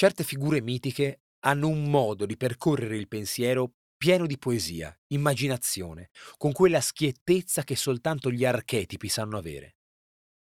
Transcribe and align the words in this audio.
Certe 0.00 0.24
figure 0.24 0.62
mitiche 0.62 1.24
hanno 1.40 1.68
un 1.68 1.90
modo 1.90 2.24
di 2.24 2.38
percorrere 2.38 2.96
il 2.96 3.06
pensiero 3.06 3.74
pieno 3.98 4.24
di 4.24 4.38
poesia, 4.38 4.98
immaginazione, 5.08 6.08
con 6.38 6.52
quella 6.52 6.80
schiettezza 6.80 7.64
che 7.64 7.76
soltanto 7.76 8.30
gli 8.30 8.46
archetipi 8.46 9.10
sanno 9.10 9.36
avere. 9.36 9.76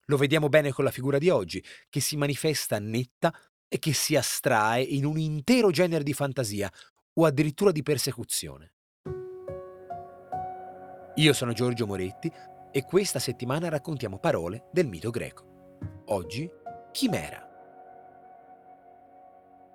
Lo 0.04 0.16
vediamo 0.16 0.48
bene 0.48 0.70
con 0.70 0.84
la 0.84 0.92
figura 0.92 1.18
di 1.18 1.30
oggi, 1.30 1.60
che 1.88 1.98
si 1.98 2.16
manifesta 2.16 2.78
netta 2.78 3.34
e 3.66 3.80
che 3.80 3.92
si 3.92 4.14
astrae 4.14 4.82
in 4.82 5.04
un 5.04 5.18
intero 5.18 5.72
genere 5.72 6.04
di 6.04 6.12
fantasia 6.12 6.72
o 7.14 7.24
addirittura 7.24 7.72
di 7.72 7.82
persecuzione. 7.82 8.74
Io 11.16 11.32
sono 11.32 11.52
Giorgio 11.52 11.88
Moretti 11.88 12.30
e 12.70 12.84
questa 12.84 13.18
settimana 13.18 13.68
raccontiamo 13.68 14.20
parole 14.20 14.68
del 14.70 14.86
mito 14.86 15.10
greco. 15.10 15.74
Oggi, 16.04 16.48
chimera. 16.92 17.49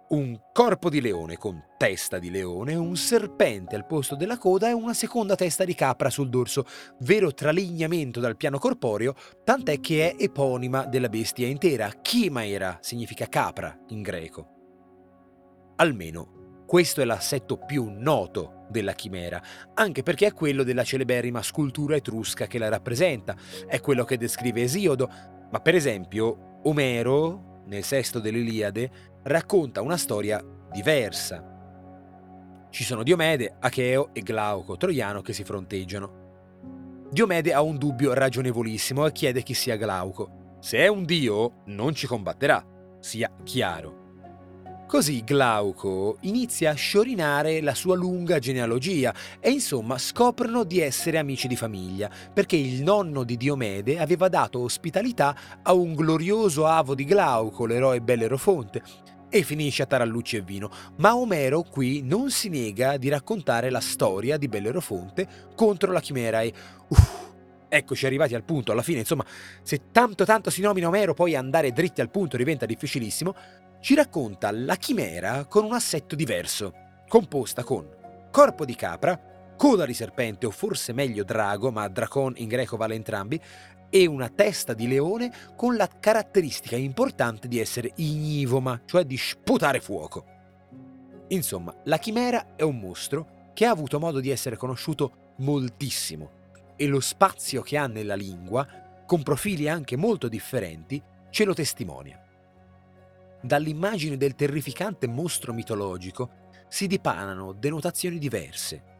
Un 0.08 0.40
corpo 0.54 0.92
di 0.92 1.02
leone 1.02 1.36
con 1.36 1.64
testa 1.78 2.20
di 2.20 2.30
leone, 2.30 2.76
un 2.76 2.96
serpente 2.96 3.76
al 3.76 3.88
posto 3.88 4.16
della 4.16 4.38
coda 4.38 4.70
e 4.70 4.72
una 4.72 4.94
seconda 4.94 5.34
testa 5.36 5.64
di 5.64 5.74
capra 5.74 6.12
sul 6.12 6.30
dorso, 6.30 6.64
vero 7.00 7.34
tralignamento 7.34 8.20
dal 8.20 8.38
piano 8.38 8.60
corporeo, 8.60 9.16
tant'è 9.44 9.80
che 9.80 10.12
è 10.12 10.16
eponima 10.24 10.86
della 10.86 11.10
bestia 11.10 11.48
intera. 11.48 11.90
Chimaera 11.90 12.78
significa 12.82 13.26
capra 13.28 13.76
in 13.88 14.04
greco. 14.04 14.50
Almeno 15.78 16.64
questo 16.68 17.02
è 17.02 17.06
l'assetto 17.06 17.58
più 17.58 17.88
noto 17.90 18.66
della 18.70 18.94
chimera, 18.94 19.42
anche 19.74 20.04
perché 20.04 20.28
è 20.28 20.34
quello 20.34 20.62
della 20.62 20.84
celeberrima 20.84 21.42
scultura 21.42 21.96
etrusca 21.96 22.46
che 22.46 22.60
la 22.60 22.70
rappresenta, 22.70 23.36
è 23.68 23.80
quello 23.82 24.04
che 24.04 24.18
descrive 24.18 24.62
Esiodo, 24.62 25.10
ma 25.50 25.60
per 25.62 25.74
esempio 25.74 26.60
Omero, 26.64 27.54
nel 27.66 27.84
sesto 27.84 28.20
dell'Iliade, 28.20 28.92
racconta 29.24 29.82
una 29.82 29.98
storia 29.98 30.44
diversa. 30.72 31.54
Ci 32.70 32.84
sono 32.84 33.04
Diomede, 33.04 33.56
Acheo 33.60 34.10
e 34.14 34.22
Glauco 34.22 34.78
Troiano 34.78 35.22
che 35.22 35.34
si 35.34 35.44
fronteggiano. 35.44 37.08
Diomede 37.10 37.54
ha 37.54 37.62
un 37.62 37.78
dubbio 37.78 38.14
ragionevolissimo 38.14 39.06
e 39.06 39.12
chiede 39.12 39.44
chi 39.44 39.54
sia 39.54 39.78
Glauco. 39.78 40.58
Se 40.60 40.78
è 40.78 40.88
un 40.88 41.06
dio, 41.06 41.62
non 41.66 41.94
ci 41.94 42.08
combatterà, 42.08 42.64
sia 43.00 43.32
chiaro. 43.44 44.05
Così 44.88 45.24
Glauco 45.24 46.18
inizia 46.22 46.70
a 46.70 46.76
sciorinare 46.76 47.60
la 47.60 47.74
sua 47.74 47.96
lunga 47.96 48.38
genealogia 48.38 49.14
e 49.40 49.50
insomma 49.50 49.98
scoprono 49.98 50.64
di 50.64 50.80
essere 50.80 51.18
amici 51.18 51.48
di 51.48 51.56
famiglia, 51.56 52.10
perché 52.32 52.56
il 52.56 52.84
nonno 52.84 53.24
di 53.24 53.36
Diomede 53.36 54.00
aveva 54.00 54.30
dato 54.30 54.60
ospitalità 54.60 55.36
a 55.64 55.74
un 55.74 55.96
glorioso 55.96 56.68
avo 56.68 56.94
di 56.94 57.04
Glauco, 57.04 57.66
l'eroe 57.66 58.00
Bellerofonte, 58.00 58.84
e 59.28 59.42
finisce 59.42 59.82
a 59.82 59.88
tarallucci 59.88 60.38
e 60.38 60.42
vino, 60.42 60.70
ma 60.98 61.18
Omero 61.18 61.64
qui 61.64 62.04
non 62.04 62.30
si 62.30 62.48
nega 62.48 62.98
di 62.98 63.10
raccontare 63.10 63.72
la 63.72 63.82
storia 63.82 64.38
di 64.38 64.48
Bellerofonte 64.48 65.28
contro 65.56 65.92
la 65.92 66.00
chimera 66.00 66.42
e... 66.42 66.54
Uff, 66.90 67.24
eccoci 67.68 68.06
arrivati 68.06 68.36
al 68.36 68.44
punto, 68.44 68.72
alla 68.72 68.84
fine, 68.84 69.00
insomma, 69.00 69.26
se 69.64 69.90
tanto 69.92 70.26
tanto 70.26 70.52
si 70.52 70.62
nomina 70.62 70.88
Omero 70.88 71.16
poi 71.16 71.36
andare 71.36 71.72
dritti 71.72 72.02
al 72.02 72.12
punto 72.12 72.38
diventa 72.38 72.68
difficilissimo, 72.68 73.36
ci 73.86 73.94
racconta 73.94 74.50
la 74.50 74.78
chimera 74.78 75.46
con 75.46 75.64
un 75.64 75.74
assetto 75.74 76.16
diverso, 76.16 76.74
composta 77.08 77.64
con 77.64 77.88
corpo 78.32 78.66
di 78.66 78.74
capra, 78.74 79.54
coda 79.56 79.86
di 79.86 79.94
serpente 79.94 80.48
o 80.48 80.50
forse 80.50 80.92
meglio 80.92 81.24
drago, 81.24 81.70
ma 81.70 81.88
dracon 81.88 82.34
in 82.38 82.48
greco 82.48 82.78
vale 82.78 82.96
entrambi, 82.96 83.40
e 83.92 84.08
una 84.08 84.28
testa 84.28 84.74
di 84.74 84.88
leone 84.88 85.32
con 85.56 85.76
la 85.76 85.88
caratteristica 85.88 86.76
importante 86.76 87.48
di 87.48 87.60
essere 87.60 87.92
ignivoma, 87.98 88.82
cioè 88.86 89.04
di 89.04 89.18
sputare 89.18 89.80
fuoco. 89.80 90.26
Insomma, 91.28 91.72
la 91.84 92.00
chimera 92.00 92.56
è 92.56 92.64
un 92.64 92.80
mostro 92.80 93.52
che 93.54 93.68
ha 93.68 93.70
avuto 93.70 94.00
modo 94.00 94.20
di 94.20 94.32
essere 94.32 94.58
conosciuto 94.58 95.34
moltissimo 95.38 96.32
e 96.76 96.88
lo 96.88 97.00
spazio 97.00 97.62
che 97.62 97.78
ha 97.78 97.86
nella 97.86 98.16
lingua, 98.16 98.66
con 99.06 99.22
profili 99.22 99.70
anche 99.70 99.96
molto 99.96 100.28
differenti, 100.28 101.00
ce 101.30 101.44
lo 101.44 101.54
testimonia. 101.54 102.25
Dall'immagine 103.46 104.18
del 104.18 104.36
terrificante 104.36 105.08
mostro 105.08 105.54
mitologico 105.54 106.50
si 106.68 106.88
dipanano 106.88 107.54
denotazioni 107.54 108.18
diverse 108.18 108.94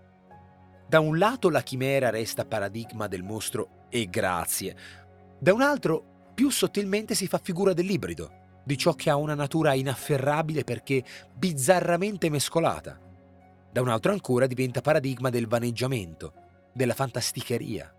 da 0.88 1.00
un 1.00 1.18
lato 1.18 1.50
la 1.50 1.62
chimera 1.62 2.12
resta 2.12 2.46
paradigma 2.46 3.08
del 3.08 3.24
mostro 3.24 3.88
e 3.90 4.08
grazie, 4.08 4.76
da 5.40 5.52
un 5.52 5.62
altro 5.62 6.30
più 6.36 6.52
sottilmente 6.52 7.16
si 7.16 7.28
fa 7.28 7.40
figura 7.40 7.74
dell'ibrido, 7.74 8.60
di 8.64 8.78
ciò 8.78 8.94
che 8.94 9.10
ha 9.10 9.16
una 9.16 9.34
natura 9.34 9.74
inafferrabile 9.74 10.64
perché 10.64 11.04
bizzarramente 11.34 12.30
mescolata. 12.30 13.00
Da 13.72 13.82
un 13.82 13.90
altro 13.90 14.12
ancora 14.12 14.46
diventa 14.46 14.82
paradigma 14.82 15.32
del 15.32 15.48
vaneggiamento, 15.48 16.34
della 16.72 16.94
fantasticheria. 16.94 17.92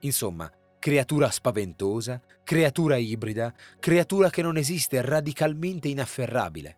Insomma, 0.00 0.50
creatura 0.84 1.30
spaventosa, 1.30 2.20
creatura 2.42 2.98
ibrida, 2.98 3.54
creatura 3.80 4.28
che 4.28 4.42
non 4.42 4.58
esiste 4.58 5.00
radicalmente 5.00 5.88
inafferrabile. 5.88 6.76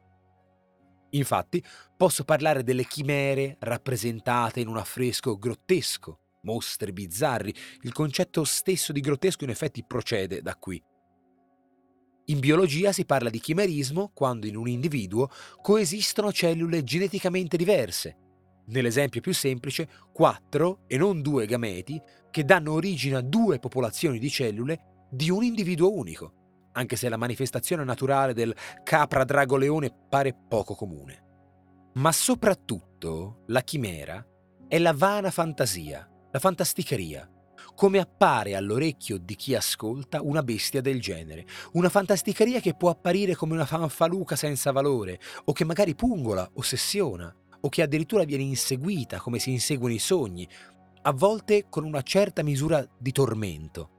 Infatti, 1.11 1.61
posso 1.97 2.23
parlare 2.23 2.63
delle 2.63 2.85
chimere 2.85 3.57
rappresentate 3.59 4.61
in 4.61 4.69
un 4.69 4.77
affresco 4.77 5.37
grottesco, 5.37 6.21
mostri 6.43 6.93
bizzarri. 6.93 7.53
Il 7.81 7.93
concetto 7.93 8.45
stesso 8.45 8.93
di 8.93 9.01
grottesco 9.01 9.43
in 9.43 9.51
effetti 9.51 9.83
procede 9.85 10.41
da 10.41 10.55
qui. 10.55 10.81
In 12.27 12.39
biologia 12.39 12.93
si 12.93 13.05
parla 13.05 13.29
di 13.29 13.41
chimerismo 13.41 14.13
quando 14.15 14.47
in 14.47 14.55
un 14.55 14.69
individuo 14.69 15.29
coesistono 15.61 16.31
cellule 16.31 16.85
geneticamente 16.85 17.57
diverse. 17.57 18.26
Nell'esempio 18.67 19.21
più 19.21 19.33
semplice, 19.33 19.89
quattro 20.13 20.81
e 20.87 20.97
non 20.97 21.23
due 21.23 21.47
gameti 21.47 22.01
che 22.31 22.45
danno 22.45 22.73
origine 22.73 23.17
a 23.17 23.21
due 23.21 23.59
popolazioni 23.59 24.19
di 24.19 24.31
cellule 24.31 25.07
di 25.11 25.31
un 25.31 25.45
individuo 25.45 25.95
unico 25.95 26.45
anche 26.77 26.97
se 26.97 27.09
la 27.09 27.17
manifestazione 27.17 27.85
naturale 27.85 28.33
del 28.33 28.55
capra 28.85 29.25
drago 29.25 29.57
leone 29.57 29.93
pare 30.09 30.37
poco 30.49 30.75
comune. 30.75 31.25
Ma 31.95 32.13
soprattutto 32.13 33.43
la 33.47 33.63
chimera 33.63 34.25
è 34.69 34.79
la 34.79 34.93
vana 34.93 35.31
fantasia, 35.31 36.09
la 36.31 36.39
fantasticheria, 36.39 37.29
come 37.75 37.99
appare 37.99 38.55
all'orecchio 38.55 39.19
di 39.19 39.35
chi 39.35 39.55
ascolta 39.55 40.21
una 40.23 40.43
bestia 40.43 40.83
del 40.83 41.01
genere, 41.01 41.47
una 41.73 41.89
fantasticheria 41.89 42.61
che 42.61 42.75
può 42.75 42.91
apparire 42.91 43.35
come 43.35 43.55
una 43.55 43.67
fanfaluca 43.67 44.37
senza 44.37 44.71
valore, 44.71 45.19
o 45.45 45.53
che 45.53 45.65
magari 45.65 45.95
pungola, 45.95 46.49
ossessiona, 46.55 47.35
o 47.67 47.69
che 47.69 47.83
addirittura 47.83 48.25
viene 48.25 48.45
inseguita 48.45 49.19
come 49.19 49.41
si 49.41 49.51
inseguono 49.51 49.93
i 49.93 49.99
sogni, 49.99 50.49
a 51.03 51.13
volte 51.13 51.67
con 51.69 51.85
una 51.85 52.03
certa 52.03 52.43
misura 52.43 52.87
di 52.97 53.11
tormento. 53.11 53.91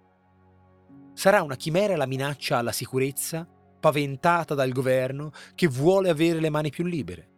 Sarà 1.13 1.41
una 1.41 1.57
chimera 1.57 1.97
la 1.97 2.05
minaccia 2.05 2.57
alla 2.57 2.71
sicurezza, 2.71 3.45
paventata 3.79 4.53
dal 4.55 4.71
governo, 4.71 5.31
che 5.53 5.67
vuole 5.67 6.09
avere 6.09 6.39
le 6.39 6.49
mani 6.49 6.69
più 6.69 6.85
libere. 6.85 7.31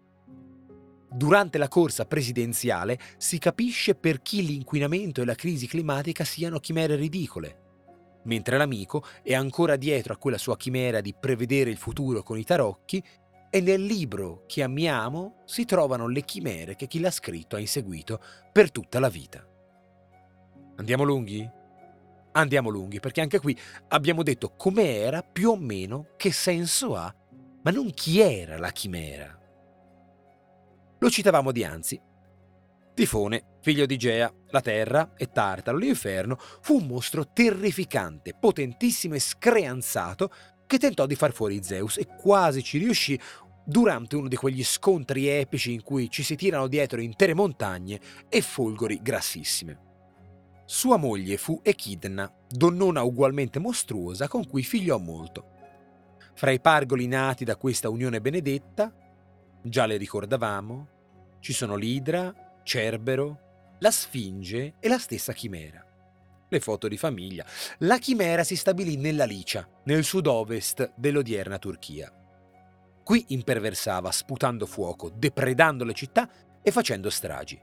Durante 1.11 1.57
la 1.57 1.67
corsa 1.67 2.05
presidenziale 2.05 2.99
si 3.17 3.39
capisce 3.39 3.95
per 3.95 4.21
chi 4.21 4.45
l'inquinamento 4.45 5.21
e 5.21 5.25
la 5.25 5.33
crisi 5.33 5.65
climatica 5.65 6.23
siano 6.23 6.59
chimere 6.59 6.95
ridicole, 6.95 8.19
mentre 8.25 8.57
l'amico 8.57 9.03
è 9.23 9.33
ancora 9.33 9.75
dietro 9.75 10.13
a 10.13 10.17
quella 10.17 10.37
sua 10.37 10.57
chimera 10.57 11.01
di 11.01 11.15
prevedere 11.19 11.71
il 11.71 11.77
futuro 11.77 12.21
con 12.21 12.37
i 12.37 12.43
tarocchi 12.43 13.03
e 13.49 13.61
nel 13.61 13.83
libro 13.83 14.43
che 14.45 14.61
amiamo 14.61 15.41
si 15.45 15.65
trovano 15.65 16.07
le 16.07 16.23
chimere 16.23 16.75
che 16.75 16.87
chi 16.87 16.99
l'ha 16.99 17.11
scritto 17.11 17.55
ha 17.55 17.59
inseguito 17.59 18.21
per 18.51 18.71
tutta 18.71 18.99
la 18.99 19.09
vita. 19.09 19.45
Andiamo 20.75 21.03
lunghi? 21.03 21.49
Andiamo 22.31 22.69
lunghi, 22.69 22.99
perché 22.99 23.21
anche 23.21 23.39
qui 23.39 23.57
abbiamo 23.89 24.23
detto 24.23 24.53
com'era, 24.55 25.23
più 25.23 25.49
o 25.49 25.57
meno, 25.57 26.09
che 26.15 26.31
senso 26.31 26.95
ha, 26.95 27.13
ma 27.63 27.71
non 27.71 27.91
chi 27.91 28.19
era 28.19 28.57
la 28.57 28.71
chimera. 28.71 29.37
Lo 30.99 31.09
citavamo 31.09 31.51
dianzi. 31.51 31.99
Tifone, 32.93 33.57
figlio 33.61 33.85
di 33.85 33.97
Gea, 33.97 34.31
la 34.49 34.61
terra 34.61 35.13
e 35.15 35.31
Tartaro, 35.31 35.77
l'inferno, 35.77 36.37
fu 36.37 36.75
un 36.75 36.87
mostro 36.87 37.31
terrificante, 37.31 38.35
potentissimo 38.37 39.15
e 39.15 39.19
screanzato 39.19 40.31
che 40.69 40.77
tentò 40.77 41.07
di 41.07 41.15
far 41.15 41.33
fuori 41.33 41.63
Zeus 41.63 41.97
e 41.97 42.05
quasi 42.05 42.61
ci 42.61 42.77
riuscì 42.77 43.19
durante 43.65 44.15
uno 44.15 44.27
di 44.27 44.35
quegli 44.35 44.63
scontri 44.63 45.27
epici 45.27 45.73
in 45.73 45.81
cui 45.81 46.11
ci 46.11 46.21
si 46.21 46.35
tirano 46.35 46.67
dietro 46.67 47.01
intere 47.01 47.33
montagne 47.33 47.99
e 48.29 48.39
folgori 48.41 48.99
grassissime. 49.01 49.87
Sua 50.65 50.97
moglie 50.97 51.37
fu 51.37 51.59
Echidna, 51.63 52.31
donnona 52.47 53.01
ugualmente 53.01 53.57
mostruosa 53.57 54.27
con 54.27 54.47
cui 54.47 54.61
figliò 54.61 54.99
molto. 54.99 55.43
Fra 56.35 56.51
i 56.51 56.59
pargoli 56.59 57.07
nati 57.07 57.43
da 57.43 57.55
questa 57.55 57.89
unione 57.89 58.21
benedetta, 58.21 58.93
già 59.63 59.87
le 59.87 59.97
ricordavamo, 59.97 60.87
ci 61.39 61.51
sono 61.51 61.77
l'Idra, 61.77 62.61
Cerbero, 62.61 63.77
la 63.79 63.89
Sfinge 63.89 64.75
e 64.79 64.87
la 64.87 64.99
stessa 64.99 65.33
Chimera. 65.33 65.83
Le 66.49 66.59
foto 66.59 66.87
di 66.87 66.97
famiglia. 66.97 67.45
La 67.79 67.99
Chimera 67.99 68.43
si 68.43 68.55
stabilì 68.55 68.97
nella 68.97 69.25
Licia, 69.25 69.67
nel 69.85 70.03
sud-ovest 70.03 70.93
dell'odierna 70.95 71.59
Turchia. 71.59 72.11
Qui 73.03 73.25
imperversava 73.29 74.11
sputando 74.11 74.65
fuoco, 74.65 75.11
depredando 75.15 75.83
le 75.83 75.93
città 75.93 76.29
e 76.61 76.71
facendo 76.71 77.11
stragi. 77.11 77.59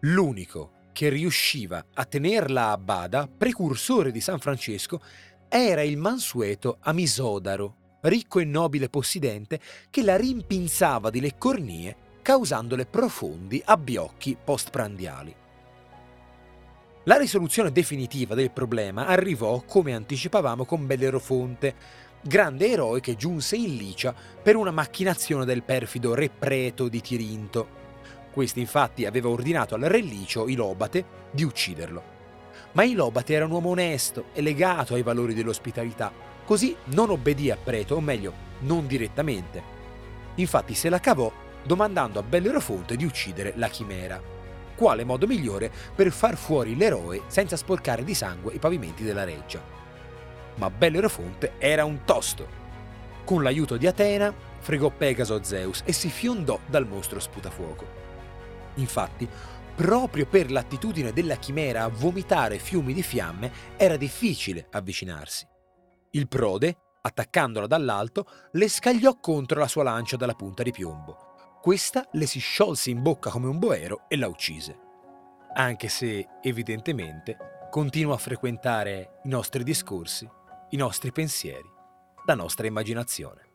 L'unico 0.00 0.82
che 0.92 1.08
riusciva 1.08 1.84
a 1.94 2.04
tenerla 2.04 2.70
a 2.70 2.78
bada, 2.78 3.28
precursore 3.28 4.10
di 4.10 4.20
San 4.20 4.38
Francesco, 4.38 5.00
era 5.48 5.82
il 5.82 5.96
mansueto 5.96 6.78
Amisodaro, 6.80 7.98
ricco 8.02 8.40
e 8.40 8.44
nobile 8.44 8.88
possidente, 8.88 9.60
che 9.90 10.02
la 10.02 10.16
rimpinzava 10.16 11.10
di 11.10 11.20
le 11.20 11.36
cornie 11.38 11.96
causandole 12.22 12.86
profondi 12.86 13.62
abbiocchi 13.64 14.36
postprandiali. 14.42 15.42
La 17.06 17.18
risoluzione 17.18 17.70
definitiva 17.70 18.34
del 18.34 18.50
problema 18.50 19.04
arrivò, 19.04 19.62
come 19.66 19.92
anticipavamo, 19.92 20.64
con 20.64 20.86
Bellerofonte, 20.86 21.74
grande 22.22 22.70
eroe 22.70 23.00
che 23.00 23.14
giunse 23.14 23.56
in 23.56 23.76
Licia 23.76 24.14
per 24.42 24.56
una 24.56 24.70
macchinazione 24.70 25.44
del 25.44 25.62
perfido 25.62 26.14
re 26.14 26.30
Preto 26.30 26.88
di 26.88 27.02
Tirinto. 27.02 27.68
Questi 28.32 28.60
infatti 28.60 29.04
aveva 29.04 29.28
ordinato 29.28 29.74
al 29.74 29.82
re 29.82 30.00
Licio, 30.00 30.48
Ilobate, 30.48 31.04
di 31.30 31.42
ucciderlo. 31.42 32.02
Ma 32.72 32.84
Ilobate 32.84 33.34
era 33.34 33.44
un 33.44 33.50
uomo 33.50 33.68
onesto 33.68 34.28
e 34.32 34.40
legato 34.40 34.94
ai 34.94 35.02
valori 35.02 35.34
dell'ospitalità, 35.34 36.10
così 36.46 36.74
non 36.84 37.10
obbedì 37.10 37.50
a 37.50 37.58
Preto, 37.62 37.96
o 37.96 38.00
meglio, 38.00 38.32
non 38.60 38.86
direttamente. 38.86 39.62
Infatti 40.36 40.72
se 40.72 40.88
la 40.88 41.00
cavò 41.00 41.30
domandando 41.62 42.18
a 42.18 42.22
Bellerofonte 42.22 42.96
di 42.96 43.04
uccidere 43.04 43.52
la 43.56 43.68
chimera 43.68 44.34
quale 44.74 45.04
modo 45.04 45.26
migliore 45.26 45.70
per 45.94 46.10
far 46.10 46.36
fuori 46.36 46.76
l'eroe 46.76 47.22
senza 47.26 47.56
sporcare 47.56 48.04
di 48.04 48.14
sangue 48.14 48.54
i 48.54 48.58
pavimenti 48.58 49.02
della 49.02 49.24
reggia. 49.24 49.62
Ma 50.56 50.70
Bellerofonte 50.70 51.52
era 51.58 51.84
un 51.84 52.04
tosto. 52.04 52.62
Con 53.24 53.42
l'aiuto 53.42 53.76
di 53.76 53.86
Atena 53.86 54.32
fregò 54.58 54.90
Pegaso 54.90 55.34
a 55.34 55.42
Zeus 55.42 55.82
e 55.84 55.92
si 55.92 56.08
fiondò 56.08 56.58
dal 56.66 56.86
mostro 56.86 57.20
sputafuoco. 57.20 58.02
Infatti, 58.74 59.28
proprio 59.74 60.26
per 60.26 60.50
l'attitudine 60.50 61.12
della 61.12 61.36
chimera 61.36 61.84
a 61.84 61.88
vomitare 61.88 62.58
fiumi 62.58 62.92
di 62.92 63.02
fiamme 63.02 63.50
era 63.76 63.96
difficile 63.96 64.66
avvicinarsi. 64.70 65.46
Il 66.10 66.28
prode, 66.28 66.76
attaccandola 67.02 67.66
dall'alto, 67.66 68.26
le 68.52 68.68
scagliò 68.68 69.18
contro 69.18 69.58
la 69.58 69.68
sua 69.68 69.82
lancia 69.82 70.16
dalla 70.16 70.34
punta 70.34 70.62
di 70.62 70.70
piombo 70.70 71.32
questa 71.64 72.06
le 72.12 72.26
si 72.26 72.40
sciolse 72.40 72.90
in 72.90 73.00
bocca 73.00 73.30
come 73.30 73.46
un 73.46 73.58
boero 73.58 74.04
e 74.08 74.18
la 74.18 74.28
uccise. 74.28 74.78
Anche 75.54 75.88
se, 75.88 76.28
evidentemente, 76.42 77.68
continua 77.70 78.16
a 78.16 78.18
frequentare 78.18 79.20
i 79.24 79.28
nostri 79.28 79.64
discorsi, 79.64 80.28
i 80.68 80.76
nostri 80.76 81.10
pensieri, 81.10 81.66
la 82.26 82.34
nostra 82.34 82.66
immaginazione. 82.66 83.52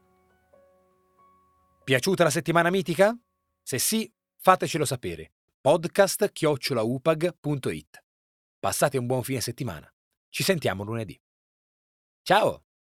Piaciuta 1.83 2.23
la 2.23 2.31
settimana 2.31 2.71
mitica? 2.71 3.15
Se 3.61 3.77
sì, 3.77 4.11
fatecelo 4.38 4.85
sapere. 4.85 5.33
Podcast 5.61 6.31
chiocciolaupag.it. 6.31 8.03
Passate 8.59 8.97
un 8.97 9.06
buon 9.06 9.21
fine 9.21 9.39
settimana. 9.39 9.88
Ci 10.29 10.41
sentiamo 10.41 10.83
lunedì. 10.83 11.15
Ciao! 12.23 12.69